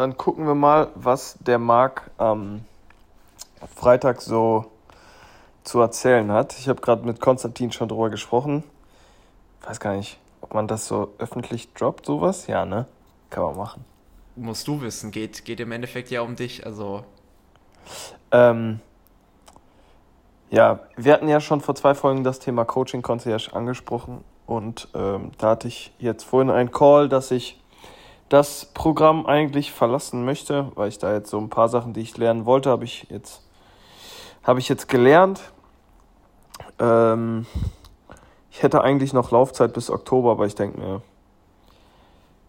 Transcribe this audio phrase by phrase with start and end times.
[0.00, 2.64] dann gucken wir mal, was der Marc am
[3.76, 4.64] Freitag so
[5.62, 6.58] zu erzählen hat.
[6.58, 8.64] Ich habe gerade mit Konstantin schon drüber gesprochen.
[9.62, 12.46] Weiß gar nicht, ob man das so öffentlich droppt, sowas.
[12.46, 12.86] Ja, ne?
[13.28, 13.84] Kann man machen.
[14.36, 17.04] Musst du wissen, geht, geht im Endeffekt ja um dich, also.
[18.32, 18.80] Ähm,
[20.48, 25.32] ja, wir hatten ja schon vor zwei Folgen das Thema Coaching Concierge angesprochen und ähm,
[25.36, 27.59] da hatte ich jetzt vorhin einen Call, dass ich
[28.30, 32.16] das Programm eigentlich verlassen möchte, weil ich da jetzt so ein paar Sachen, die ich
[32.16, 33.42] lernen wollte, habe ich jetzt
[34.42, 35.52] habe ich jetzt gelernt.
[36.78, 37.44] Ähm,
[38.50, 41.02] ich hätte eigentlich noch Laufzeit bis Oktober, aber ich denke mir,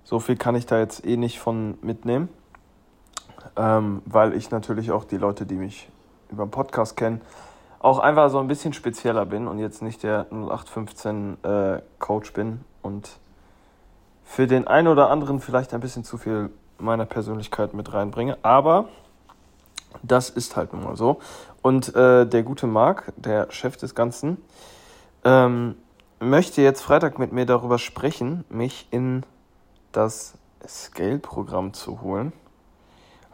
[0.04, 2.30] so viel kann ich da jetzt eh nicht von mitnehmen,
[3.58, 5.90] ähm, weil ich natürlich auch die Leute, die mich
[6.30, 7.22] über den Podcast kennen,
[7.80, 12.62] auch einfach so ein bisschen spezieller bin und jetzt nicht der 0815 äh, Coach bin
[12.84, 13.18] und
[14.32, 18.38] für den einen oder anderen vielleicht ein bisschen zu viel meiner Persönlichkeit mit reinbringe.
[18.44, 18.88] Aber
[20.04, 21.20] das ist halt nun mal so.
[21.62, 24.38] Und äh, der gute Marc, der Chef des Ganzen,
[25.26, 25.76] ähm,
[26.22, 29.24] möchte jetzt Freitag mit mir darüber sprechen, mich in
[29.92, 32.32] das Scale-Programm zu holen.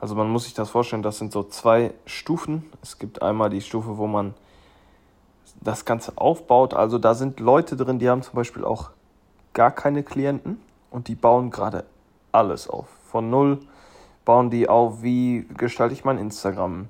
[0.02, 2.72] Also man muss sich das vorstellen, das sind so zwei Stufen.
[2.82, 4.34] Es gibt einmal die Stufe, wo man
[5.62, 6.74] das Ganze aufbaut.
[6.74, 8.90] Also da sind Leute drin, die haben zum Beispiel auch
[9.54, 10.60] gar keine Klienten
[10.92, 11.86] und die bauen gerade
[12.32, 12.88] alles auf.
[13.06, 13.60] Von null
[14.26, 16.90] bauen die auf, wie gestalte ich mein Instagram,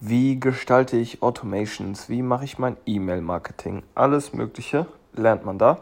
[0.00, 3.82] wie gestalte ich Automations, wie mache ich mein E-Mail-Marketing.
[3.94, 5.78] Alles Mögliche lernt man da.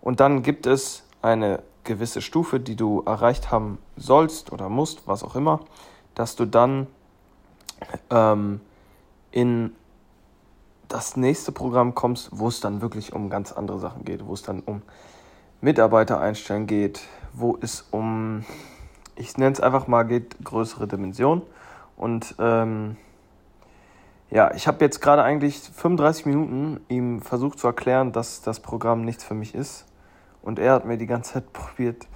[0.00, 5.24] Und dann gibt es eine gewisse Stufe, die du erreicht haben sollst oder musst, was
[5.24, 5.60] auch immer,
[6.14, 6.86] dass du dann
[8.10, 8.60] ähm,
[9.30, 9.74] in
[10.88, 14.42] das nächste Programm kommst, wo es dann wirklich um ganz andere Sachen geht, wo es
[14.42, 14.82] dann um
[15.60, 18.44] Mitarbeiter einstellen geht, wo es um,
[19.16, 21.42] ich nenne es einfach mal, geht größere Dimensionen.
[21.96, 22.96] Und ähm,
[24.30, 29.02] ja, ich habe jetzt gerade eigentlich 35 Minuten ihm versucht zu erklären, dass das Programm
[29.02, 29.86] nichts für mich ist.
[30.40, 32.06] Und er hat mir die ganze Zeit probiert,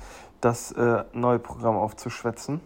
[0.40, 2.60] das äh, neue Programm aufzuschwätzen.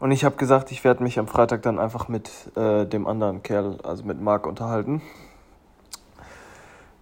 [0.00, 3.44] Und ich habe gesagt, ich werde mich am Freitag dann einfach mit äh, dem anderen
[3.44, 5.00] Kerl, also mit Marc, unterhalten.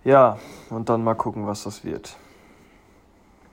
[0.05, 0.38] Ja,
[0.71, 2.16] und dann mal gucken, was das wird.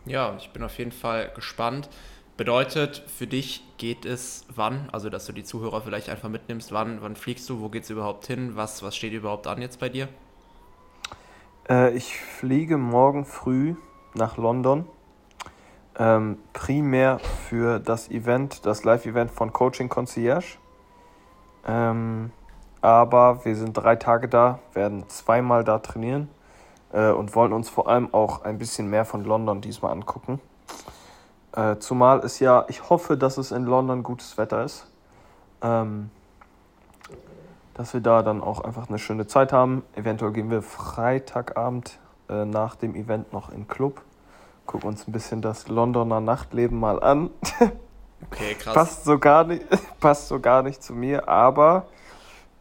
[0.06, 1.90] Ja, ich bin auf jeden Fall gespannt.
[2.38, 7.02] Bedeutet, für dich geht es wann, also dass du die Zuhörer vielleicht einfach mitnimmst, wann,
[7.02, 9.90] wann fliegst du, wo geht es überhaupt hin, was, was steht überhaupt an jetzt bei
[9.90, 10.08] dir?
[11.68, 13.76] Äh, ich fliege morgen früh
[14.14, 14.86] nach London.
[16.00, 17.20] Ähm, primär
[17.50, 20.58] für das Event, das Live-Event von Coaching Concierge.
[21.68, 22.32] Ähm,
[22.82, 26.30] aber wir sind drei Tage da, werden zweimal da trainieren
[26.98, 30.42] äh, und wollen uns vor allem auch ein bisschen mehr von London diesmal angucken.
[31.56, 34.88] Äh, zumal es ja, ich hoffe, dass es in London gutes Wetter ist.
[35.62, 36.10] Ähm,
[37.76, 39.84] dass wir da dann auch einfach eine schöne Zeit haben.
[39.96, 44.02] Eventuell gehen wir Freitagabend äh, nach dem Event noch in den Club.
[44.66, 47.30] Gucken uns ein bisschen das Londoner Nachtleben mal an.
[48.32, 48.74] Okay, krass.
[48.74, 49.64] passt, so gar nicht,
[50.00, 51.86] passt so gar nicht zu mir, aber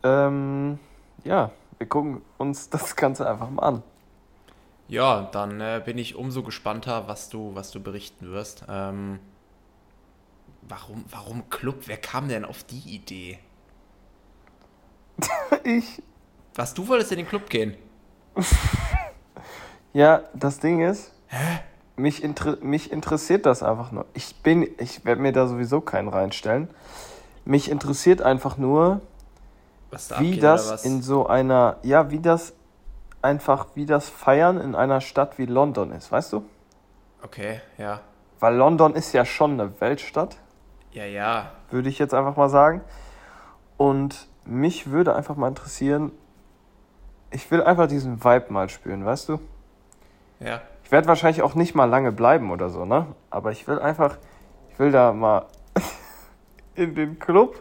[0.03, 0.79] ähm,
[1.25, 3.83] ja, wir gucken uns das Ganze einfach mal an.
[4.89, 8.65] Ja, dann äh, bin ich umso gespannter, was du, was du berichten wirst.
[8.69, 9.19] Ähm,
[10.63, 11.83] warum, warum Club?
[11.87, 13.39] Wer kam denn auf die Idee?
[15.65, 16.03] ich.
[16.55, 17.77] Was, du wolltest in den Club gehen?
[19.93, 21.61] ja, das Ding ist, Hä?
[21.97, 24.05] Mich, inter mich interessiert das einfach nur.
[24.13, 26.69] Ich bin, ich werde mir da sowieso keinen reinstellen.
[27.45, 29.01] Mich interessiert einfach nur,
[29.91, 32.53] wie abgeht, das in so einer, ja, wie das
[33.27, 36.45] einfach wie das Feiern in einer Stadt wie London ist, weißt du?
[37.23, 38.01] Okay, ja.
[38.39, 40.37] Weil London ist ja schon eine Weltstadt.
[40.93, 41.51] Ja, ja.
[41.71, 42.83] Würde ich jetzt einfach mal sagen.
[43.77, 46.13] Und mich würde einfach mal interessieren,
[47.33, 49.41] ich will einfach diesen Vibe mal spüren, weißt du?
[50.39, 50.61] Ja.
[50.84, 53.07] Ich werde wahrscheinlich auch nicht mal lange bleiben oder so, ne?
[53.31, 54.19] Aber ich will einfach,
[54.71, 55.47] ich will da mal
[56.77, 57.61] in den Club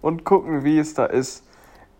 [0.00, 1.46] und gucken, wie es da ist.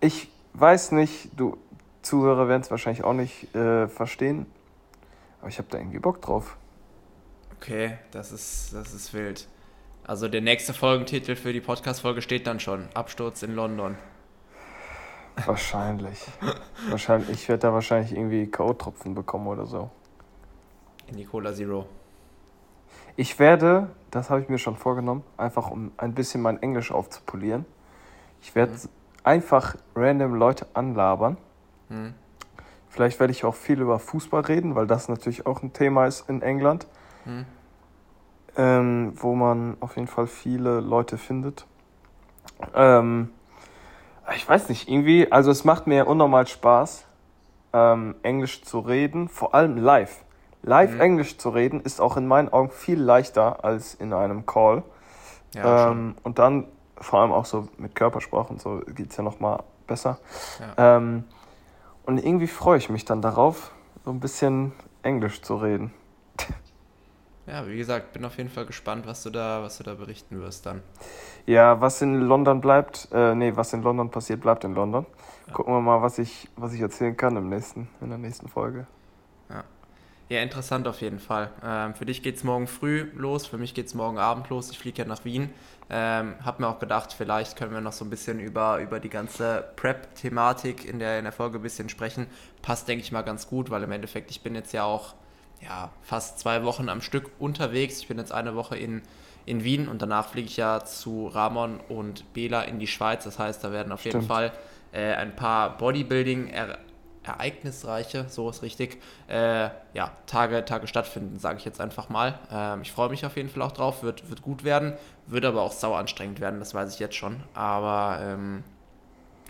[0.00, 1.58] Ich weiß nicht, du,
[2.04, 4.46] Zuhörer werden es wahrscheinlich auch nicht äh, verstehen.
[5.40, 6.56] Aber ich habe da irgendwie Bock drauf.
[7.56, 9.48] Okay, das ist, das ist wild.
[10.04, 12.88] Also der nächste Folgentitel für die Podcast-Folge steht dann schon.
[12.92, 13.96] Absturz in London.
[15.46, 16.26] Wahrscheinlich.
[16.90, 17.30] wahrscheinlich.
[17.30, 19.90] Ich werde da wahrscheinlich irgendwie K.O.-Tropfen bekommen oder so.
[21.06, 21.86] In die Cola Zero.
[23.16, 27.64] Ich werde, das habe ich mir schon vorgenommen, einfach um ein bisschen mein Englisch aufzupolieren.
[28.42, 28.88] Ich werde mhm.
[29.22, 31.38] einfach random Leute anlabern
[31.88, 32.14] hm.
[32.88, 36.28] Vielleicht werde ich auch viel über Fußball reden, weil das natürlich auch ein Thema ist
[36.28, 36.86] in England.
[37.24, 37.46] Hm.
[38.56, 41.66] ähm, wo man auf jeden Fall viele Leute findet.
[42.74, 43.30] Ähm,
[44.36, 47.06] ich weiß nicht, irgendwie, also es macht mir unnormal Spaß,
[47.72, 50.24] ähm, Englisch zu reden, vor allem live.
[50.62, 51.00] Live mhm.
[51.00, 54.82] Englisch zu reden ist auch in meinen Augen viel leichter als in einem Call.
[55.54, 56.66] Ja, ähm, und dann
[56.96, 60.18] vor allem auch so mit Körpersprache und so geht es ja nochmal besser.
[60.76, 60.96] Ja.
[60.96, 61.24] Ähm,
[62.06, 63.72] und irgendwie freue ich mich dann darauf,
[64.04, 64.72] so ein bisschen
[65.02, 65.92] Englisch zu reden.
[67.46, 70.40] Ja, wie gesagt, bin auf jeden Fall gespannt, was du da, was du da berichten
[70.40, 70.82] wirst dann.
[71.44, 75.04] Ja, was in London bleibt, äh, nee, was in London passiert, bleibt in London.
[75.46, 75.52] Ja.
[75.52, 78.86] Gucken wir mal, was ich, was ich erzählen kann im nächsten, in der nächsten Folge.
[79.50, 79.64] Ja.
[80.30, 81.50] Ja, interessant auf jeden Fall.
[81.62, 84.70] Ähm, für dich geht es morgen früh los, für mich geht es morgen Abend los.
[84.70, 85.50] Ich fliege ja nach Wien.
[85.90, 89.10] Ähm, hab mir auch gedacht, vielleicht können wir noch so ein bisschen über, über die
[89.10, 92.26] ganze Prep-Thematik in der, in der Folge ein bisschen sprechen.
[92.62, 95.14] Passt, denke ich mal, ganz gut, weil im Endeffekt, ich bin jetzt ja auch
[95.60, 97.98] ja, fast zwei Wochen am Stück unterwegs.
[97.98, 99.02] Ich bin jetzt eine Woche in,
[99.46, 103.24] in Wien und danach fliege ich ja zu Ramon und Bela in die Schweiz.
[103.24, 104.14] Das heißt, da werden auf Stimmt.
[104.14, 104.52] jeden Fall
[104.92, 106.50] äh, ein paar Bodybuilding-
[107.24, 112.38] ereignisreiche, so ist richtig, äh, ja, Tage, Tage stattfinden, sage ich jetzt einfach mal.
[112.52, 114.94] Ähm, ich freue mich auf jeden Fall auch drauf, wird, wird gut werden,
[115.26, 117.42] wird aber auch sauer anstrengend werden, das weiß ich jetzt schon.
[117.54, 118.64] Aber ähm,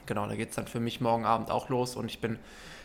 [0.07, 2.39] genau, da geht es dann für mich morgen Abend auch los und ich bin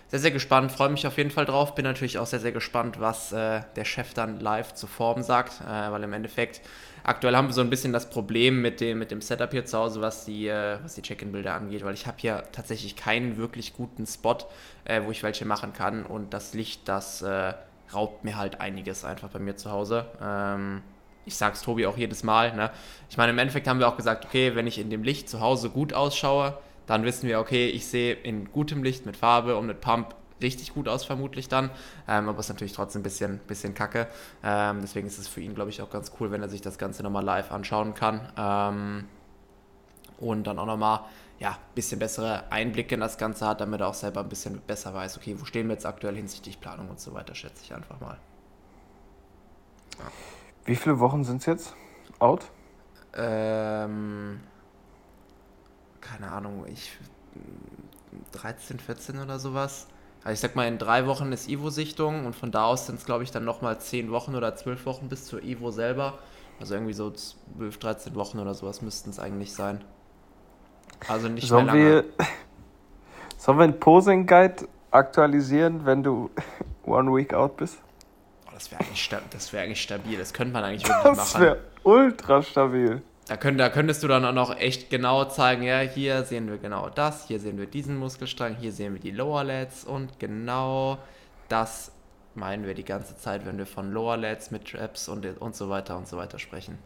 [0.10, 3.00] sehr, sehr gespannt, freue mich auf jeden Fall drauf, bin natürlich auch sehr, sehr gespannt,
[3.00, 6.62] was äh, der Chef dann live zur Form sagt, äh, weil im Endeffekt
[7.04, 9.78] aktuell haben wir so ein bisschen das Problem mit dem, mit dem Setup hier zu
[9.78, 14.08] Hause, was die, äh, die Check-in-Bilder angeht, weil ich habe hier tatsächlich keinen wirklich guten
[14.08, 14.38] Spot,
[14.86, 17.54] äh, wo ich welche machen kann und das Licht, das äh,
[17.94, 20.08] raubt mir halt einiges einfach bei mir zu Hause.
[20.22, 20.82] Ähm,
[21.26, 22.56] ich sag's Tobi auch jedes Mal.
[22.56, 22.72] Ne?
[23.12, 25.40] Ich meine, im Endeffekt haben wir auch gesagt, okay, wenn ich in dem Licht zu
[25.40, 26.58] Hause gut ausschaue,
[26.90, 30.74] dann wissen wir, okay, ich sehe in gutem Licht mit Farbe und mit Pump richtig
[30.74, 31.70] gut aus, vermutlich dann.
[32.08, 34.08] Ähm, aber ist natürlich trotzdem ein bisschen, bisschen kacke.
[34.44, 36.80] Ähm, deswegen ist es für ihn, glaube ich, auch ganz cool, wenn er sich das
[36.80, 38.32] Ganze nochmal live anschauen kann.
[38.36, 39.06] Ähm,
[40.18, 41.02] und dann auch nochmal
[41.38, 44.60] ja, ein bisschen bessere Einblicke in das Ganze hat, damit er auch selber ein bisschen
[44.60, 47.74] besser weiß, okay, wo stehen wir jetzt aktuell hinsichtlich Planung und so weiter, schätze ich
[47.74, 48.18] einfach mal.
[50.00, 50.06] Ja.
[50.66, 51.76] Wie viele Wochen sind es jetzt
[52.18, 52.46] out?
[53.16, 54.42] Ähm,
[56.02, 56.98] keine Ahnung, ich
[58.32, 59.88] 13, 14 oder sowas.
[60.24, 63.06] Also ich sag mal, in drei Wochen ist Ivo-Sichtung und von da aus sind es,
[63.06, 66.20] glaube ich, dann nochmal zehn Wochen oder zwölf Wochen bis zur Ivo selber.
[66.60, 69.82] Also irgendwie so 12, 13 Wochen oder sowas müssten es eigentlich sein.
[71.08, 71.86] Also nicht sollen mehr lange.
[71.86, 72.06] Wir,
[73.38, 76.30] sollen wir einen Posing-Guide aktualisieren, wenn du
[76.84, 77.78] one week out bist?
[78.48, 79.12] Oh, das wäre eigentlich,
[79.54, 80.18] wär eigentlich stabil.
[80.18, 81.32] Das könnte man eigentlich wirklich das machen.
[81.34, 83.02] Das wäre ultra stabil.
[83.30, 86.58] Da, könnt, da könntest du dann auch noch echt genau zeigen, ja, hier sehen wir
[86.58, 90.98] genau das, hier sehen wir diesen Muskelstrang, hier sehen wir die Lower Lats und genau
[91.48, 91.92] das
[92.34, 95.70] meinen wir die ganze Zeit, wenn wir von Lower Lats mit Traps und, und so
[95.70, 96.80] weiter und so weiter sprechen.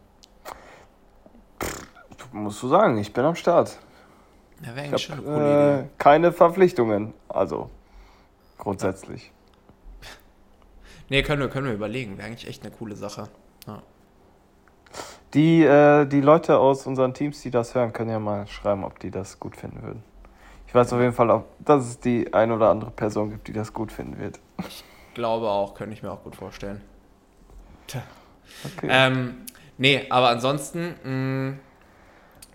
[2.30, 3.78] Musst du sagen, ich bin am Start.
[4.60, 5.84] Ja, wäre eigentlich schon eine coole äh.
[5.96, 7.70] Keine Verpflichtungen, also
[8.58, 9.32] grundsätzlich.
[11.08, 12.18] Nee, können wir, können wir überlegen.
[12.18, 13.28] Wäre eigentlich echt eine coole Sache.
[13.66, 13.82] Ja.
[15.34, 19.00] Die, äh, die Leute aus unseren Teams, die das hören, können ja mal schreiben, ob
[19.00, 20.02] die das gut finden würden.
[20.68, 23.52] Ich weiß auf jeden Fall, auch, dass es die ein oder andere Person gibt, die
[23.52, 24.38] das gut finden wird.
[24.66, 26.80] Ich glaube auch, könnte ich mir auch gut vorstellen.
[27.88, 28.02] Tja.
[28.64, 28.88] Okay.
[28.88, 29.42] Ähm,
[29.76, 31.58] nee, aber ansonsten, mh, mm,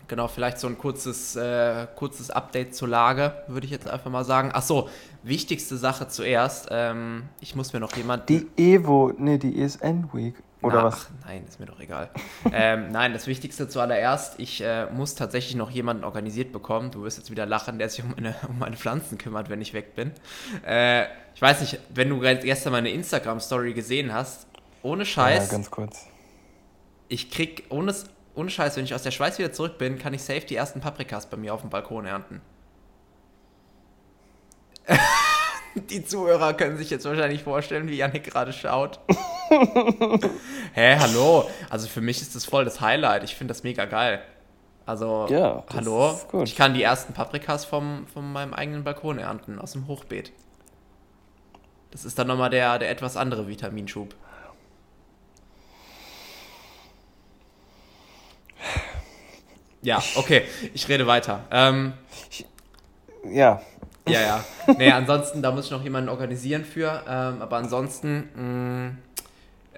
[0.10, 4.26] genau, vielleicht so ein kurzes, äh, kurzes Update zur Lage, würde ich jetzt einfach mal
[4.26, 4.52] sagen.
[4.52, 4.90] Achso,
[5.24, 6.68] wichtigste Sache zuerst.
[6.72, 8.26] Ähm, ich muss mir noch jemanden.
[8.26, 10.36] Die Evo, nee, die ESN Week.
[10.62, 11.08] Oder Na, was?
[11.08, 12.10] Ach, nein, ist mir doch egal.
[12.52, 16.92] ähm, nein, das Wichtigste zuallererst, ich äh, muss tatsächlich noch jemanden organisiert bekommen.
[16.92, 19.74] Du wirst jetzt wieder lachen, der sich um meine, um meine Pflanzen kümmert, wenn ich
[19.74, 20.12] weg bin.
[20.66, 24.48] Äh, ich weiß nicht, wenn du gestern meine Instagram-Story gesehen hast,
[24.82, 25.46] ohne Scheiß.
[25.46, 26.08] Ja, ganz kurz.
[27.08, 27.96] Ich krieg, ohne,
[28.36, 30.82] ohne Scheiß, wenn ich aus der Schweiz wieder zurück bin, kann ich safe die ersten
[30.82, 32.42] Paprikas bei mir auf dem Balkon ernten.
[35.76, 39.00] Die Zuhörer können sich jetzt wahrscheinlich vorstellen, wie Janik gerade schaut.
[40.74, 41.50] Hä, hallo?
[41.70, 43.24] Also für mich ist das voll das Highlight.
[43.24, 44.22] Ich finde das mega geil.
[44.86, 46.20] Also, ja, hallo?
[46.44, 50.32] Ich kann die ersten Paprikas vom, von meinem eigenen Balkon ernten, aus dem Hochbeet.
[51.92, 54.16] Das ist dann nochmal der, der etwas andere Vitaminschub.
[59.82, 60.44] Ja, okay,
[60.74, 61.46] ich rede weiter.
[61.52, 61.94] Ähm,
[63.32, 63.62] ja,
[64.08, 64.46] ja, ja.
[64.78, 67.04] Nee, ansonsten, da muss ich noch jemanden organisieren für.
[67.08, 68.98] Ähm, aber ansonsten, mh, mm,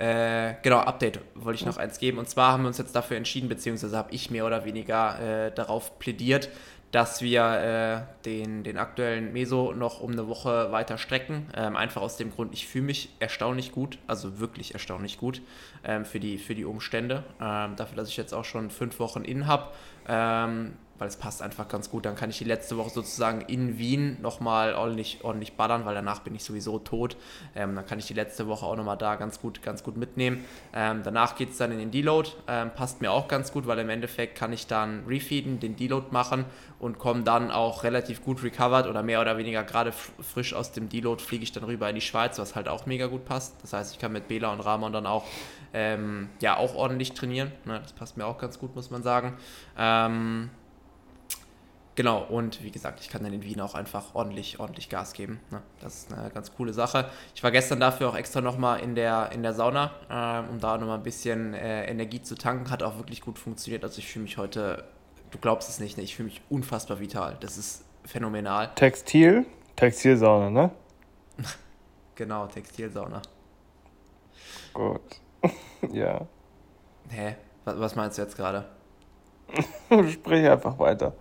[0.01, 2.17] äh, genau, Update wollte ich noch eins geben.
[2.17, 5.51] Und zwar haben wir uns jetzt dafür entschieden, beziehungsweise habe ich mehr oder weniger äh,
[5.51, 6.49] darauf plädiert,
[6.91, 11.47] dass wir äh, den, den aktuellen Meso noch um eine Woche weiter strecken.
[11.55, 15.41] Ähm, einfach aus dem Grund, ich fühle mich erstaunlich gut, also wirklich erstaunlich gut
[15.85, 17.23] ähm, für, die, für die Umstände.
[17.39, 19.69] Ähm, dafür, dass ich jetzt auch schon fünf Wochen in habe.
[20.07, 22.05] Ähm, weil es passt einfach ganz gut.
[22.05, 26.19] Dann kann ich die letzte Woche sozusagen in Wien nochmal ordentlich, ordentlich ballern, weil danach
[26.19, 27.17] bin ich sowieso tot.
[27.55, 30.45] Ähm, dann kann ich die letzte Woche auch nochmal da ganz gut, ganz gut mitnehmen.
[30.75, 32.29] Ähm, danach geht es dann in den Deload.
[32.47, 36.05] Ähm, passt mir auch ganz gut, weil im Endeffekt kann ich dann refeeden, den Deload
[36.11, 36.45] machen
[36.77, 40.87] und komme dann auch relativ gut recovered oder mehr oder weniger gerade frisch aus dem
[40.87, 43.55] Deload fliege ich dann rüber in die Schweiz, was halt auch mega gut passt.
[43.63, 45.25] Das heißt, ich kann mit Bela und Ramon dann auch,
[45.73, 47.51] ähm, ja, auch ordentlich trainieren.
[47.65, 49.37] Ne, das passt mir auch ganz gut, muss man sagen.
[49.77, 50.49] Ähm,
[51.95, 55.41] Genau, und wie gesagt, ich kann dann in Wien auch einfach ordentlich, ordentlich Gas geben.
[55.51, 55.61] Ne?
[55.81, 57.09] Das ist eine ganz coole Sache.
[57.35, 60.77] Ich war gestern dafür auch extra nochmal in der, in der Sauna, äh, um da
[60.77, 62.71] nochmal ein bisschen äh, Energie zu tanken.
[62.71, 63.83] Hat auch wirklich gut funktioniert.
[63.83, 64.85] Also ich fühle mich heute,
[65.31, 66.03] du glaubst es nicht, ne?
[66.03, 67.35] ich fühle mich unfassbar vital.
[67.41, 68.71] Das ist phänomenal.
[68.75, 69.45] Textil?
[69.75, 70.71] Textilsauna, ne?
[72.15, 73.21] genau, Textilsauna.
[74.73, 75.19] Gut.
[75.91, 76.21] ja.
[77.09, 77.35] Hä?
[77.65, 78.65] Was, meinst du jetzt gerade?
[80.11, 81.13] Sprich einfach weiter.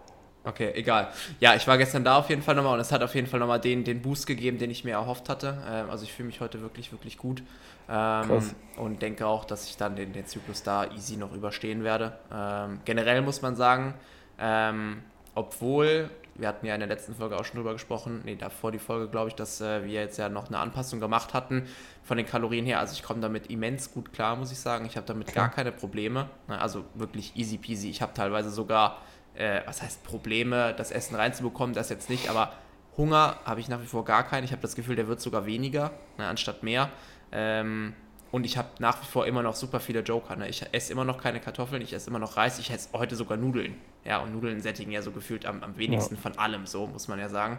[0.42, 1.08] Okay, egal.
[1.38, 3.40] Ja, ich war gestern da auf jeden Fall nochmal und es hat auf jeden Fall
[3.40, 5.58] nochmal den, den Boost gegeben, den ich mir erhofft hatte.
[5.70, 7.42] Ähm, also ich fühle mich heute wirklich, wirklich gut.
[7.90, 8.42] Ähm,
[8.76, 12.18] und denke auch, dass ich dann den, den Zyklus da easy noch überstehen werde.
[12.32, 13.94] Ähm, generell muss man sagen,
[14.38, 15.02] ähm,
[15.34, 16.08] obwohl,
[16.40, 19.08] wir hatten ja in der letzten Folge auch schon drüber gesprochen, nee, davor die Folge,
[19.08, 21.66] glaube ich, dass äh, wir jetzt ja noch eine Anpassung gemacht hatten
[22.02, 22.80] von den Kalorien her.
[22.80, 24.86] Also ich komme damit immens gut klar, muss ich sagen.
[24.86, 26.28] Ich habe damit gar keine Probleme.
[26.48, 27.90] Ne, also wirklich easy peasy.
[27.90, 28.98] Ich habe teilweise sogar
[29.34, 32.52] äh, was heißt Probleme, das Essen reinzubekommen, das jetzt nicht, aber
[32.96, 34.44] Hunger habe ich nach wie vor gar keinen.
[34.44, 36.90] Ich habe das Gefühl, der wird sogar weniger, ne, anstatt mehr.
[37.32, 37.94] Ähm,
[38.32, 40.36] und ich habe nach wie vor immer noch super viele Joker.
[40.36, 40.48] Ne?
[40.48, 43.36] Ich esse immer noch keine Kartoffeln, ich esse immer noch Reis, ich esse heute sogar
[43.36, 43.74] Nudeln.
[44.04, 46.20] Ja, und Nudeln sättigen ja so gefühlt am, am wenigsten ja.
[46.20, 47.58] von allem, so muss man ja sagen.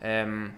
[0.00, 0.54] Ähm,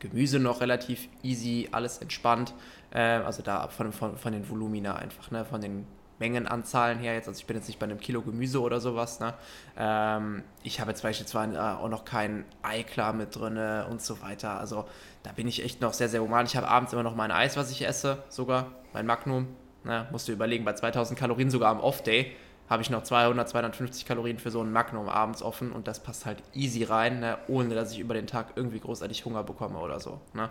[0.00, 2.54] Gemüse noch relativ easy, alles entspannt.
[2.90, 5.44] Äh, also da von, von, von den Volumina einfach, ne?
[5.44, 5.86] von den
[6.20, 9.34] Mengenanzahlen her jetzt, also ich bin jetzt nicht bei einem Kilo Gemüse oder sowas, ne?
[9.76, 13.58] Ähm, ich habe jetzt beispielsweise auch noch kein Eiklar mit drin
[13.90, 14.60] und so weiter.
[14.60, 14.84] Also
[15.22, 16.46] da bin ich echt noch sehr, sehr human.
[16.46, 19.48] Ich habe abends immer noch mein Eis, was ich esse, sogar, mein Magnum.
[19.82, 20.06] Ne?
[20.12, 22.36] Musst du überlegen, bei 2000 Kalorien sogar am Off-Day
[22.68, 26.24] habe ich noch 200, 250 Kalorien für so ein Magnum abends offen und das passt
[26.24, 27.38] halt easy rein, ne?
[27.48, 30.20] ohne dass ich über den Tag irgendwie großartig Hunger bekomme oder so.
[30.34, 30.48] Ne?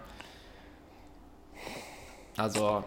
[2.35, 2.83] Also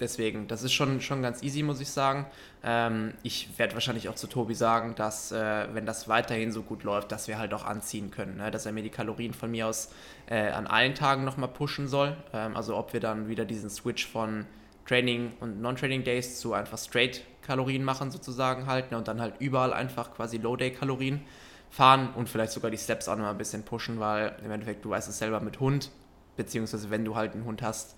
[0.00, 2.26] deswegen, das ist schon, schon ganz easy, muss ich sagen.
[2.62, 6.82] Ähm, ich werde wahrscheinlich auch zu Tobi sagen, dass, äh, wenn das weiterhin so gut
[6.82, 8.36] läuft, dass wir halt auch anziehen können.
[8.36, 8.50] Ne?
[8.50, 9.90] Dass er mir die Kalorien von mir aus
[10.26, 12.16] äh, an allen Tagen nochmal pushen soll.
[12.32, 14.46] Ähm, also ob wir dann wieder diesen Switch von
[14.86, 18.90] Training und Non-Training Days zu einfach straight Kalorien machen, sozusagen halt.
[18.90, 18.98] Ne?
[18.98, 21.22] Und dann halt überall einfach quasi Low-Day-Kalorien
[21.70, 24.90] fahren und vielleicht sogar die Steps auch nochmal ein bisschen pushen, weil im Endeffekt, du
[24.90, 25.90] weißt es selber mit Hund,
[26.36, 27.96] beziehungsweise wenn du halt einen Hund hast,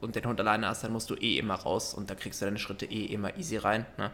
[0.00, 2.44] und den Hund alleine hast, dann musst du eh immer raus und da kriegst du
[2.44, 3.86] deine Schritte eh immer easy rein.
[3.96, 4.10] Ne?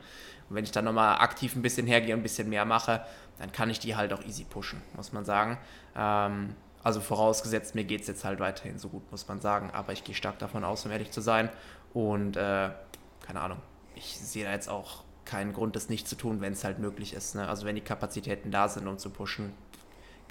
[0.48, 3.04] Und wenn ich dann nochmal aktiv ein bisschen hergehe und ein bisschen mehr mache,
[3.38, 5.58] dann kann ich die halt auch easy pushen, muss man sagen.
[5.96, 9.70] Ähm, also vorausgesetzt, mir geht es jetzt halt weiterhin so gut, muss man sagen.
[9.72, 11.48] Aber ich gehe stark davon aus, um ehrlich zu sein.
[11.94, 12.70] Und äh,
[13.24, 13.58] keine Ahnung,
[13.94, 17.14] ich sehe da jetzt auch keinen Grund, das nicht zu tun, wenn es halt möglich
[17.14, 17.34] ist.
[17.34, 17.48] Ne?
[17.48, 19.52] Also wenn die Kapazitäten da sind, um zu pushen,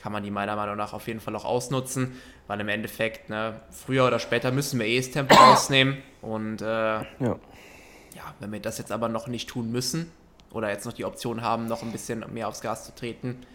[0.01, 3.61] kann man die meiner Meinung nach auf jeden Fall auch ausnutzen, weil im Endeffekt, ne,
[3.69, 5.97] früher oder später müssen wir eh das Tempo rausnehmen.
[6.21, 7.05] Und äh, ja.
[7.19, 10.11] ja, wenn wir das jetzt aber noch nicht tun müssen
[10.51, 13.45] oder jetzt noch die Option haben, noch ein bisschen mehr aufs Gas zu treten,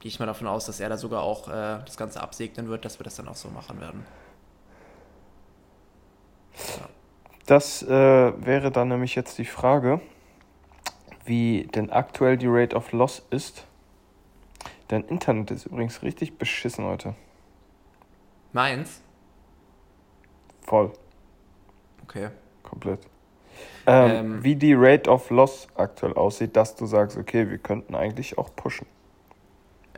[0.00, 2.84] gehe ich mal davon aus, dass er da sogar auch äh, das Ganze absegnen wird,
[2.84, 4.06] dass wir das dann auch so machen werden.
[6.56, 6.88] Ja.
[7.46, 10.00] Das äh, wäre dann nämlich jetzt die Frage,
[11.24, 13.66] wie denn aktuell die Rate of Loss ist
[14.90, 17.14] Dein Internet ist übrigens richtig beschissen heute.
[18.52, 19.00] Meins?
[20.62, 20.92] Voll.
[22.02, 22.30] Okay.
[22.64, 22.98] Komplett.
[23.86, 27.94] Ähm, ähm, wie die Rate of Loss aktuell aussieht, dass du sagst, okay, wir könnten
[27.94, 28.84] eigentlich auch pushen.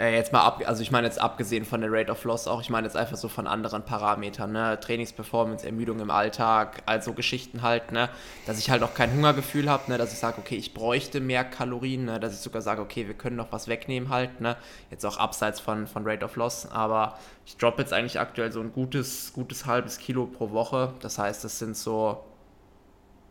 [0.03, 2.61] Äh, jetzt mal ab, also ich meine jetzt abgesehen von der Rate of Loss auch,
[2.61, 4.81] ich meine jetzt einfach so von anderen Parametern, ne?
[4.81, 8.09] Trainingsperformance, Ermüdung im Alltag, also Geschichten halt, ne?
[8.45, 9.99] Dass ich halt auch kein Hungergefühl habe, ne?
[9.99, 12.19] Dass ich sage, okay, ich bräuchte mehr Kalorien, ne?
[12.19, 14.57] Dass ich sogar sage, okay, wir können noch was wegnehmen halt, ne?
[14.91, 17.17] Jetzt auch abseits von, von Rate of Loss, aber
[17.47, 20.95] ich droppe jetzt eigentlich aktuell so ein gutes, gutes halbes Kilo pro Woche.
[20.99, 22.25] Das heißt, das sind so,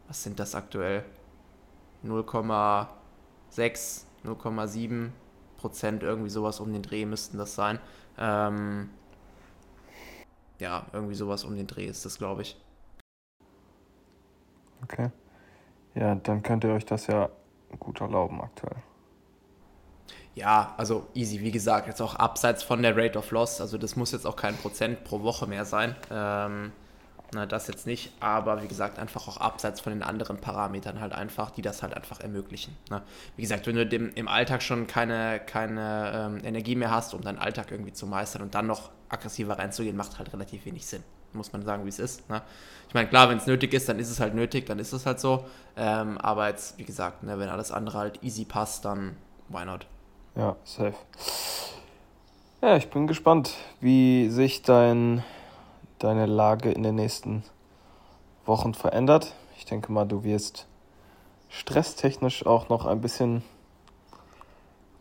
[0.07, 1.03] was sind das aktuell?
[2.05, 2.87] 0,6,
[4.23, 5.09] 0,7
[5.62, 7.80] Prozent, irgendwie sowas um den Dreh müssten das sein.
[8.18, 8.89] Ähm,
[10.60, 12.60] ja, irgendwie sowas um den Dreh ist das, glaube ich.
[14.84, 15.10] Okay.
[15.96, 17.30] Ja, dann könnt ihr euch das ja
[17.80, 18.77] gut erlauben aktuell.
[20.34, 23.60] Ja, also easy, wie gesagt, jetzt auch abseits von der Rate of Loss.
[23.60, 25.96] Also das muss jetzt auch kein Prozent pro Woche mehr sein.
[26.10, 26.72] Ähm,
[27.33, 31.13] na, das jetzt nicht, aber wie gesagt, einfach auch abseits von den anderen Parametern halt
[31.13, 32.75] einfach, die das halt einfach ermöglichen.
[32.89, 33.01] Ne?
[33.38, 37.21] Wie gesagt, wenn du dem, im Alltag schon keine, keine ähm, Energie mehr hast, um
[37.21, 41.03] deinen Alltag irgendwie zu meistern und dann noch aggressiver reinzugehen, macht halt relativ wenig Sinn.
[41.31, 42.29] Muss man sagen, wie es ist.
[42.29, 42.41] Ne?
[42.89, 45.05] Ich meine, klar, wenn es nötig ist, dann ist es halt nötig, dann ist es
[45.05, 45.45] halt so.
[45.77, 49.15] Ähm, aber jetzt, wie gesagt, ne, wenn alles andere halt easy passt, dann
[49.47, 49.88] why not?
[50.35, 50.95] Ja, safe.
[52.61, 55.23] Ja, ich bin gespannt, wie sich dein
[56.03, 57.43] deine Lage in den nächsten
[58.46, 59.34] Wochen verändert.
[59.58, 60.67] Ich denke mal, du wirst
[61.50, 63.43] stresstechnisch auch noch ein bisschen,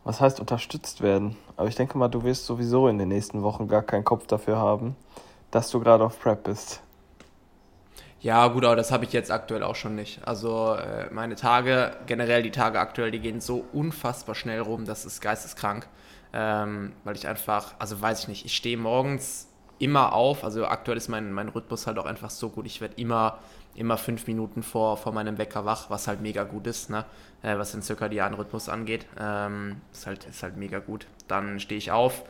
[0.03, 1.37] was heißt unterstützt werden.
[1.57, 4.57] Aber ich denke mal, du wirst sowieso in den nächsten Wochen gar keinen Kopf dafür
[4.57, 4.95] haben,
[5.49, 6.81] dass du gerade auf Prep bist.
[8.19, 10.27] Ja, gut, aber das habe ich jetzt aktuell auch schon nicht.
[10.27, 15.05] Also äh, meine Tage, generell die Tage aktuell, die gehen so unfassbar schnell rum, das
[15.05, 15.87] ist geisteskrank.
[16.33, 19.50] Ähm, weil ich einfach, also weiß ich nicht, ich stehe morgens
[19.81, 20.43] immer auf.
[20.43, 22.65] Also aktuell ist mein, mein Rhythmus halt auch einfach so gut.
[22.65, 23.39] Ich werde immer,
[23.75, 27.05] immer fünf Minuten vor, vor meinem Wecker wach, was halt mega gut ist, ne?
[27.41, 29.05] Äh, was den zirkadianen Rhythmus angeht.
[29.19, 31.07] Ähm, ist, halt, ist halt mega gut.
[31.27, 32.23] Dann stehe ich auf.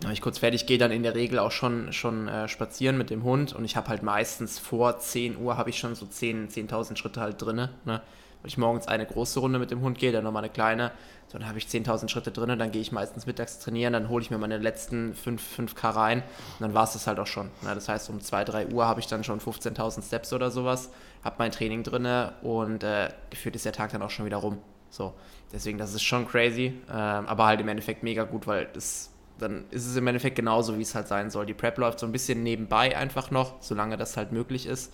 [0.00, 3.10] Wenn ich kurz fertig gehe, dann in der Regel auch schon, schon äh, spazieren mit
[3.10, 6.48] dem Hund und ich habe halt meistens vor 10 Uhr habe ich schon so 10.000
[6.48, 7.68] 10 Schritte halt drin.
[7.84, 8.02] Ne?
[8.44, 10.92] Weil ich morgens eine große Runde mit dem Hund gehe, dann nochmal eine kleine
[11.28, 14.22] so, dann habe ich 10.000 Schritte drin, dann gehe ich meistens mittags trainieren, dann hole
[14.22, 17.50] ich mir meine letzten 5, 5K rein und dann war es das halt auch schon.
[17.62, 20.90] Ja, das heißt, um 2, 3 Uhr habe ich dann schon 15.000 Steps oder sowas,
[21.24, 22.06] habe mein Training drin
[22.42, 24.58] und äh, gefühlt ist der Tag dann auch schon wieder rum.
[24.90, 25.14] So,
[25.52, 29.64] deswegen, das ist schon crazy, äh, aber halt im Endeffekt mega gut, weil das dann
[29.72, 31.44] ist es im Endeffekt genauso, wie es halt sein soll.
[31.44, 34.92] Die Prep läuft so ein bisschen nebenbei einfach noch, solange das halt möglich ist.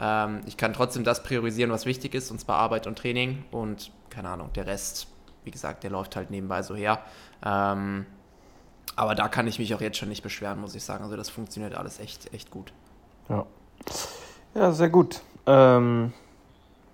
[0.00, 3.92] Ähm, ich kann trotzdem das priorisieren, was wichtig ist, und zwar Arbeit und Training und
[4.08, 5.06] keine Ahnung, der Rest
[5.44, 7.00] wie gesagt, der läuft halt nebenbei so her.
[7.44, 8.06] Ähm,
[8.96, 11.04] aber da kann ich mich auch jetzt schon nicht beschweren, muss ich sagen.
[11.04, 12.72] Also das funktioniert alles echt, echt gut.
[13.28, 13.46] Ja,
[14.54, 15.22] ja sehr gut.
[15.46, 16.12] Ähm,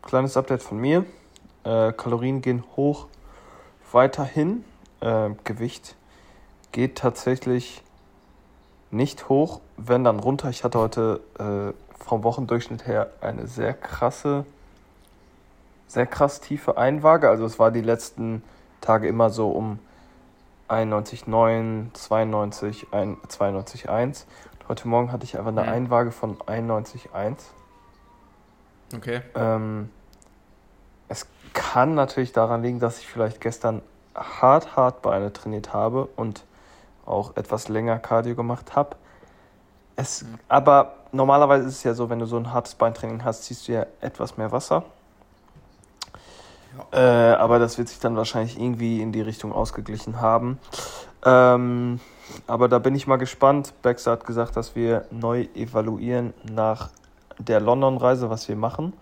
[0.02, 1.04] kleines Update von mir.
[1.64, 3.08] Äh, Kalorien gehen hoch
[3.92, 4.64] weiterhin.
[5.00, 5.96] Äh, Gewicht
[6.72, 7.82] geht tatsächlich
[8.90, 10.48] nicht hoch, wenn dann runter.
[10.50, 14.44] Ich hatte heute äh, vom Wochendurchschnitt her eine sehr krasse
[15.86, 17.28] sehr krass tiefe Einwaage.
[17.28, 18.42] Also es war die letzten
[18.80, 19.78] Tage immer so um
[20.68, 24.24] 91,9, 92, 92,1.
[24.68, 25.68] Heute Morgen hatte ich einfach eine mhm.
[25.68, 27.36] Einwaage von 91,1.
[28.94, 29.20] Okay.
[29.34, 29.90] Ähm,
[31.08, 33.80] es kann natürlich daran liegen, dass ich vielleicht gestern
[34.14, 36.44] hart, hart Beine trainiert habe und
[37.04, 38.96] auch etwas länger Cardio gemacht habe.
[39.94, 40.38] Es, mhm.
[40.48, 43.72] Aber normalerweise ist es ja so, wenn du so ein hartes Beintraining hast, ziehst du
[43.72, 44.84] ja etwas mehr Wasser.
[46.92, 50.58] Äh, aber das wird sich dann wahrscheinlich irgendwie in die Richtung ausgeglichen haben.
[51.24, 52.00] Ähm,
[52.46, 53.72] aber da bin ich mal gespannt.
[53.82, 56.90] Baxter hat gesagt, dass wir neu evaluieren nach
[57.38, 58.92] der London-Reise, was wir machen.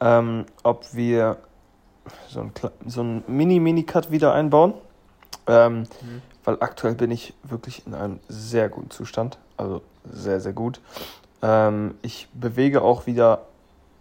[0.00, 1.38] Ähm, ob wir
[2.28, 2.52] so ein,
[2.86, 4.74] so ein Mini-Mini-Cut wieder einbauen.
[5.46, 6.22] Ähm, mhm.
[6.44, 9.38] Weil aktuell bin ich wirklich in einem sehr guten Zustand.
[9.56, 10.80] Also sehr, sehr gut.
[11.42, 13.42] Ähm, ich bewege auch wieder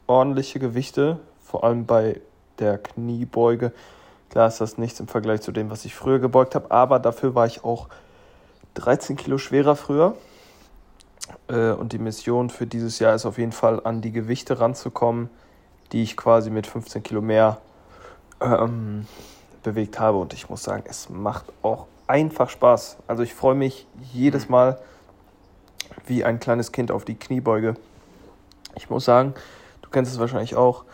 [0.07, 2.21] ordentliche Gewichte, vor allem bei
[2.59, 3.71] der Kniebeuge.
[4.29, 7.35] Klar ist das nichts im Vergleich zu dem, was ich früher gebeugt habe, aber dafür
[7.35, 7.87] war ich auch
[8.75, 10.15] 13 Kilo schwerer früher.
[11.47, 15.29] Äh, und die Mission für dieses Jahr ist auf jeden Fall an die Gewichte ranzukommen,
[15.91, 17.59] die ich quasi mit 15 Kilo mehr
[18.41, 19.07] ähm,
[19.63, 20.17] bewegt habe.
[20.17, 22.97] Und ich muss sagen, es macht auch einfach Spaß.
[23.07, 24.79] Also ich freue mich jedes Mal
[26.05, 27.75] wie ein kleines Kind auf die Kniebeuge.
[28.75, 29.33] Ich muss sagen,
[29.81, 30.85] du kennst es wahrscheinlich auch,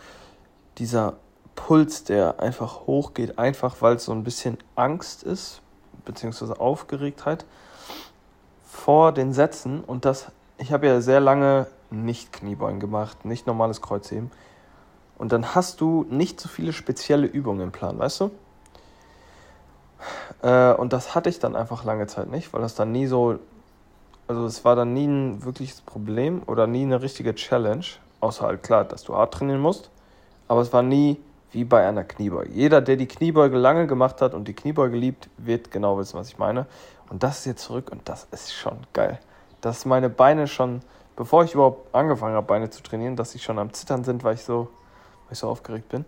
[0.78, 1.14] dieser
[1.54, 5.60] Puls, der einfach hochgeht, einfach weil es so ein bisschen Angst ist,
[6.04, 7.44] beziehungsweise Aufgeregtheit
[8.66, 9.84] vor den Sätzen.
[9.84, 14.30] Und das, ich habe ja sehr lange nicht Kniebeugen gemacht, nicht normales Kreuzheben.
[15.18, 18.30] Und dann hast du nicht so viele spezielle Übungen im Plan, weißt du?
[20.42, 23.38] Äh, und das hatte ich dann einfach lange Zeit nicht, weil das dann nie so,
[24.26, 27.84] also es war dann nie ein wirkliches Problem oder nie eine richtige Challenge,
[28.20, 29.90] außer halt klar, dass du hart trainieren musst.
[30.48, 32.50] Aber es war nie wie bei einer Kniebeuge.
[32.50, 36.28] Jeder, der die Kniebeuge lange gemacht hat und die Kniebeuge liebt, wird genau wissen, was
[36.28, 36.66] ich meine.
[37.10, 39.18] Und das ist jetzt zurück und das ist schon geil.
[39.60, 40.80] Dass meine Beine schon,
[41.14, 44.34] bevor ich überhaupt angefangen habe, Beine zu trainieren, dass sie schon am Zittern sind, weil
[44.34, 44.68] ich so,
[45.26, 46.04] weil ich so aufgeregt bin.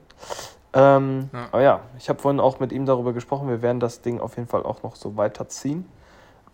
[0.72, 1.48] Ähm, ja.
[1.52, 3.48] Aber ja, ich habe vorhin auch mit ihm darüber gesprochen.
[3.48, 5.86] Wir werden das Ding auf jeden Fall auch noch so weiterziehen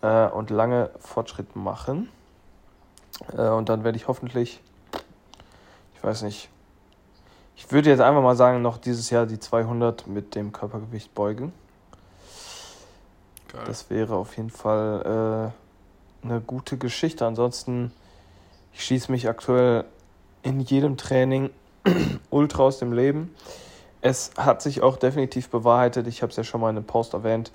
[0.01, 2.09] äh, und lange Fortschritte machen.
[3.35, 4.61] Äh, und dann werde ich hoffentlich,
[5.95, 6.49] ich weiß nicht,
[7.55, 11.53] ich würde jetzt einfach mal sagen, noch dieses Jahr die 200 mit dem Körpergewicht beugen.
[13.51, 13.63] Geil.
[13.65, 15.53] Das wäre auf jeden Fall
[16.23, 17.25] äh, eine gute Geschichte.
[17.25, 17.91] Ansonsten,
[18.73, 19.85] ich schieße mich aktuell
[20.43, 21.49] in jedem Training
[22.29, 23.35] ultra aus dem Leben.
[24.01, 27.13] Es hat sich auch definitiv bewahrheitet, ich habe es ja schon mal in einem Post
[27.13, 27.51] erwähnt,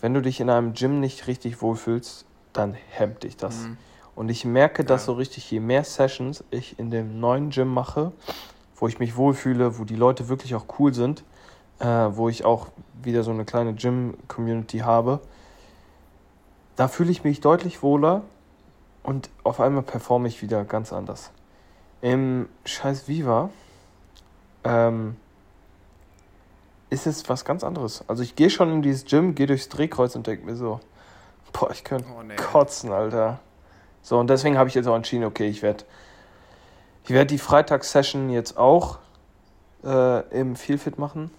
[0.00, 3.62] wenn du dich in einem Gym nicht richtig wohlfühlst, dann hemmt dich das.
[3.62, 3.76] Mhm.
[4.14, 8.12] Und ich merke das so richtig, je mehr Sessions ich in dem neuen Gym mache,
[8.76, 11.22] wo ich mich wohlfühle, wo die Leute wirklich auch cool sind,
[11.78, 12.66] äh, wo ich auch
[13.02, 15.20] wieder so eine kleine Gym-Community habe,
[16.74, 18.22] da fühle ich mich deutlich wohler
[19.02, 21.30] und auf einmal performe ich wieder ganz anders.
[22.00, 23.50] Im scheiß Viva
[24.64, 25.16] ähm,
[26.90, 28.04] ist es was ganz anderes.
[28.08, 30.80] Also ich gehe schon in dieses Gym, gehe durchs Drehkreuz und denke mir so,
[31.52, 32.36] boah, ich könnte oh, nee.
[32.36, 33.40] kotzen, Alter.
[34.02, 35.84] So, und deswegen habe ich jetzt auch entschieden, okay, ich werde
[37.08, 38.98] ich werd die Freitagssession jetzt auch
[39.82, 41.30] äh, im Feelfit machen.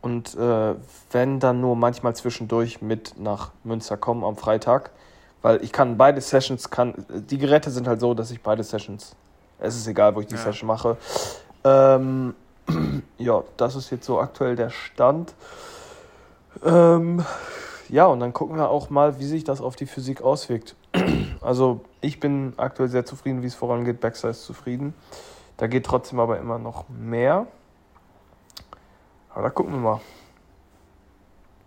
[0.00, 0.74] Und äh,
[1.12, 4.90] wenn dann nur manchmal zwischendurch mit nach Münster kommen am Freitag.
[5.42, 9.14] Weil ich kann beide Sessions, kann, die Geräte sind halt so, dass ich beide Sessions,
[9.60, 10.40] es ist egal, wo ich die ja.
[10.40, 10.96] Session mache.
[11.62, 12.34] Ähm,
[13.18, 15.34] ja, das ist jetzt so aktuell der Stand.
[16.64, 17.24] Ähm,
[17.88, 20.76] ja, und dann gucken wir auch mal, wie sich das auf die Physik auswirkt.
[21.40, 24.00] also ich bin aktuell sehr zufrieden, wie es vorangeht.
[24.00, 24.94] Baxter ist zufrieden.
[25.56, 27.46] Da geht trotzdem aber immer noch mehr.
[29.30, 30.00] Aber da gucken wir mal.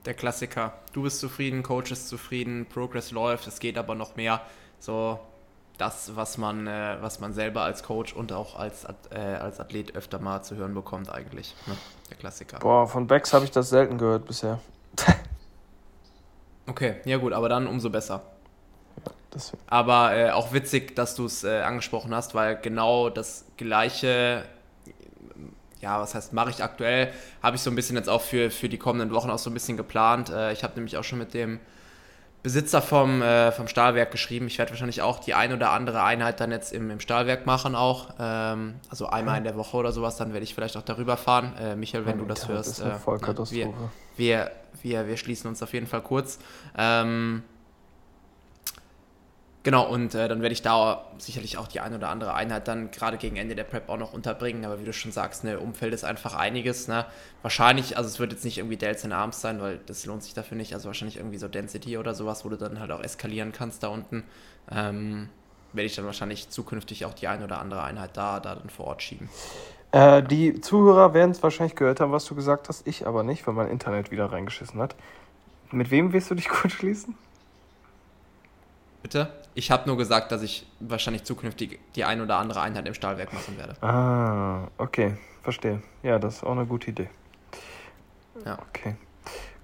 [0.06, 0.74] Der Klassiker.
[0.94, 4.42] Du bist zufrieden, Coach ist zufrieden, Progress läuft, es geht aber noch mehr.
[4.80, 5.20] So,
[5.82, 9.96] das, was man, äh, was man selber als Coach und auch als, äh, als Athlet
[9.96, 11.56] öfter mal zu hören bekommt, eigentlich.
[11.65, 11.76] Ne?
[12.12, 12.60] Der Klassiker.
[12.60, 14.60] Boah, von Bex habe ich das selten gehört bisher.
[16.67, 18.22] okay, ja gut, aber dann umso besser.
[19.34, 24.46] Ja, aber äh, auch witzig, dass du es äh, angesprochen hast, weil genau das gleiche,
[25.80, 28.70] ja, was heißt, mache ich aktuell, habe ich so ein bisschen jetzt auch für, für
[28.70, 30.30] die kommenden Wochen auch so ein bisschen geplant.
[30.30, 31.60] Äh, ich habe nämlich auch schon mit dem
[32.44, 34.48] Besitzer vom, äh, vom Stahlwerk geschrieben.
[34.48, 37.76] Ich werde wahrscheinlich auch die ein oder andere Einheit dann jetzt im, im Stahlwerk machen
[37.76, 38.10] auch.
[38.20, 41.54] Ähm, also einmal in der Woche oder sowas, dann werde ich vielleicht auch darüber fahren.
[41.60, 42.70] Äh, Michael, wenn ja, du das hörst.
[42.70, 43.68] Das ist eine äh, Vollkatastrophe.
[43.68, 44.52] Ne, wir, wir,
[44.82, 46.40] wir, wir schließen uns auf jeden Fall kurz.
[46.76, 47.44] Ähm,
[49.63, 52.89] Genau, und äh, dann werde ich da sicherlich auch die ein oder andere Einheit dann
[52.89, 54.65] gerade gegen Ende der Prep auch noch unterbringen.
[54.65, 56.88] Aber wie du schon sagst, ne, Umfeld ist einfach einiges.
[56.88, 57.06] Ne?
[57.43, 60.34] Wahrscheinlich, also es wird jetzt nicht irgendwie Delts in Arms sein, weil das lohnt sich
[60.34, 60.74] dafür nicht.
[60.74, 63.89] Also wahrscheinlich irgendwie so Density oder sowas, wo du dann halt auch eskalieren kannst da
[63.89, 64.24] unten.
[64.71, 65.30] Ähm,
[65.74, 68.88] werde ich dann wahrscheinlich zukünftig auch die ein oder andere Einheit da, da dann vor
[68.88, 69.30] Ort schieben.
[69.91, 72.88] Äh, die Zuhörer werden es wahrscheinlich gehört haben, was du gesagt hast.
[72.88, 74.95] Ich aber nicht, weil mein Internet wieder reingeschissen hat.
[75.71, 77.15] Mit wem wirst du dich kurz schließen?
[79.02, 79.34] Bitte?
[79.54, 83.34] Ich habe nur gesagt, dass ich wahrscheinlich zukünftig die ein oder andere Einheit im Stahlwerk
[83.34, 83.82] machen werde.
[83.82, 85.82] Ah, okay, verstehe.
[86.04, 87.10] Ja, das ist auch eine gute Idee.
[88.46, 88.60] Ja.
[88.70, 88.96] Okay.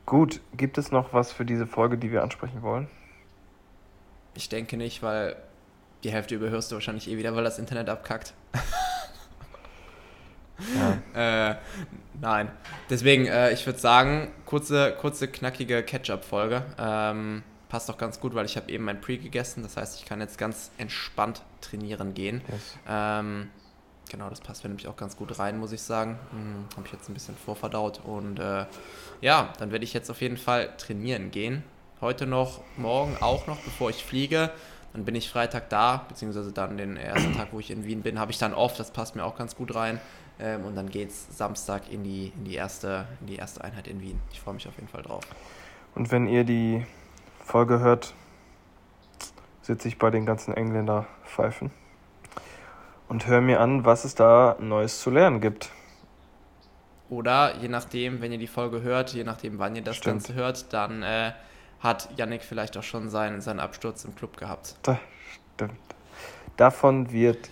[0.06, 2.88] Gut, gibt es noch was für diese Folge, die wir ansprechen wollen?
[4.36, 5.36] Ich denke nicht, weil
[6.04, 8.34] die Hälfte überhörst du wahrscheinlich eh wieder, weil das Internet abkackt.
[11.13, 11.50] Ja.
[11.52, 11.56] äh,
[12.21, 12.52] nein.
[12.89, 16.63] Deswegen, äh, ich würde sagen, kurze, kurze, knackige Catch-up-Folge.
[16.80, 19.63] Ähm, passt doch ganz gut, weil ich habe eben mein Pre gegessen.
[19.63, 22.41] Das heißt, ich kann jetzt ganz entspannt trainieren gehen.
[22.49, 22.77] Yes.
[22.88, 23.49] Ähm,
[24.10, 26.17] genau, das passt mir nämlich auch ganz gut rein, muss ich sagen.
[26.32, 28.01] Hm, habe ich jetzt ein bisschen vorverdaut.
[28.03, 28.65] Und äh,
[29.21, 31.63] ja, dann werde ich jetzt auf jeden Fall trainieren gehen.
[31.99, 34.51] Heute noch, morgen auch noch, bevor ich fliege.
[34.93, 38.19] Dann bin ich Freitag da, beziehungsweise dann den ersten Tag, wo ich in Wien bin,
[38.19, 38.77] habe ich dann off.
[38.77, 39.99] Das passt mir auch ganz gut rein.
[40.39, 43.88] Ähm, und dann geht es Samstag in die, in, die erste, in die erste Einheit
[43.88, 44.19] in Wien.
[44.32, 45.23] Ich freue mich auf jeden Fall drauf.
[45.95, 46.86] Und wenn ihr die
[47.47, 48.13] Folge hört,
[49.62, 51.71] sitze ich bei den ganzen Engländer pfeifen
[53.07, 55.71] und höre mir an, was es da Neues zu lernen gibt.
[57.10, 60.25] Oder je nachdem, wenn ihr die Folge hört, je nachdem, wann ihr das Stimmt.
[60.25, 61.31] Ganze hört, dann äh,
[61.79, 64.75] hat Yannick vielleicht auch schon seinen, seinen Absturz im Club gehabt.
[64.81, 64.97] Das
[65.55, 65.79] stimmt.
[66.57, 67.49] Davon wird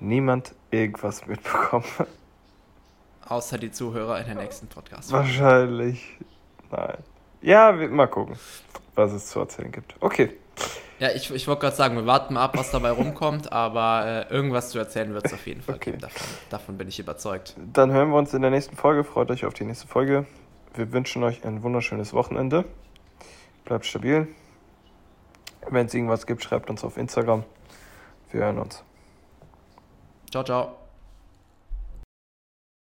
[0.00, 1.84] niemand irgendwas mitbekommen.
[3.28, 5.12] Außer die Zuhörer in der nächsten Podcast.
[5.12, 6.18] Wahrscheinlich.
[6.72, 6.98] Nein.
[7.42, 8.36] Ja, mal gucken
[9.00, 9.94] was es zu erzählen gibt.
[10.00, 10.30] Okay.
[10.98, 14.34] Ja, ich, ich wollte gerade sagen, wir warten mal ab, was dabei rumkommt, aber äh,
[14.34, 15.92] irgendwas zu erzählen wird es auf jeden Fall okay.
[15.92, 16.02] geben.
[16.02, 17.56] Davon, davon bin ich überzeugt.
[17.72, 19.02] Dann hören wir uns in der nächsten Folge.
[19.02, 20.26] Freut euch auf die nächste Folge.
[20.74, 22.66] Wir wünschen euch ein wunderschönes Wochenende.
[23.64, 24.28] Bleibt stabil.
[25.70, 27.44] Wenn es irgendwas gibt, schreibt uns auf Instagram.
[28.30, 28.84] Wir hören uns.
[30.30, 30.79] Ciao, ciao.